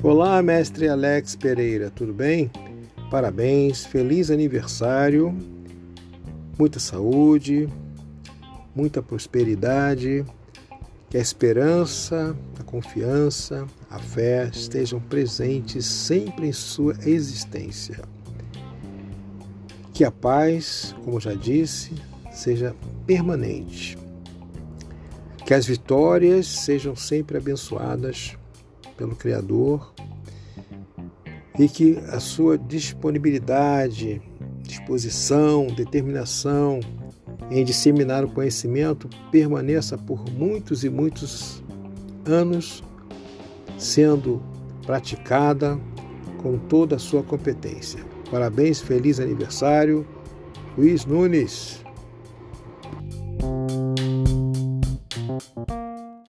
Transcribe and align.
Olá, 0.00 0.40
mestre 0.40 0.88
Alex 0.88 1.34
Pereira, 1.34 1.90
tudo 1.90 2.14
bem? 2.14 2.48
Parabéns, 3.10 3.84
feliz 3.84 4.30
aniversário, 4.30 5.36
muita 6.56 6.78
saúde, 6.78 7.68
muita 8.72 9.02
prosperidade, 9.02 10.24
que 11.10 11.18
a 11.18 11.20
esperança, 11.20 12.36
a 12.60 12.62
confiança, 12.62 13.66
a 13.90 13.98
fé 13.98 14.48
estejam 14.52 15.00
presentes 15.00 15.84
sempre 15.84 16.46
em 16.46 16.52
sua 16.52 16.94
existência. 17.04 18.00
Que 19.92 20.04
a 20.04 20.12
paz, 20.12 20.94
como 21.04 21.18
já 21.18 21.34
disse, 21.34 21.92
seja 22.30 22.72
permanente. 23.04 23.98
Que 25.44 25.54
as 25.54 25.66
vitórias 25.66 26.46
sejam 26.46 26.94
sempre 26.94 27.36
abençoadas 27.36 28.38
pelo 28.98 29.16
Criador 29.16 29.94
e 31.58 31.68
que 31.68 31.98
a 32.12 32.20
sua 32.20 32.58
disponibilidade, 32.58 34.20
disposição, 34.60 35.68
determinação 35.68 36.80
em 37.50 37.64
disseminar 37.64 38.24
o 38.24 38.28
conhecimento 38.28 39.08
permaneça 39.30 39.96
por 39.96 40.28
muitos 40.30 40.84
e 40.84 40.90
muitos 40.90 41.62
anos 42.26 42.84
sendo 43.78 44.42
praticada 44.84 45.78
com 46.42 46.58
toda 46.58 46.96
a 46.96 46.98
sua 46.98 47.22
competência. 47.22 48.04
Parabéns, 48.30 48.80
feliz 48.80 49.18
aniversário, 49.18 50.06
Luiz 50.76 51.04
Nunes. 51.06 51.82